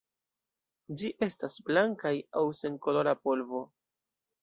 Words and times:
Ĝi 1.01 1.11
estas 1.27 1.59
blankaj 1.69 2.17
aŭ 2.43 2.45
senkolora 2.65 3.17
polvo. 3.25 3.67